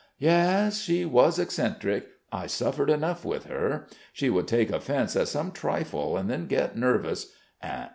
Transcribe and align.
"Yes, 0.17 0.79
she 0.81 1.05
was 1.05 1.37
eccentric. 1.37 2.07
I 2.31 2.47
suffered 2.47 2.89
enough 2.89 3.23
with 3.23 3.43
her. 3.43 3.85
She 4.11 4.31
would 4.31 4.47
take 4.47 4.71
offence 4.71 5.15
at 5.15 5.27
some 5.27 5.51
trifle 5.51 6.17
and 6.17 6.27
then 6.27 6.47
get 6.47 6.75
nervous.... 6.75 7.31